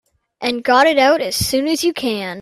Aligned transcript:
And 0.41 0.63
got 0.63 0.87
it 0.87 0.97
out 0.97 1.21
as 1.21 1.35
soon 1.35 1.67
as 1.67 1.83
you 1.83 1.93
can. 1.93 2.39